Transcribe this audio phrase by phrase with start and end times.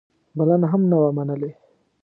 [0.37, 1.51] بلنه هم نه وه منلې.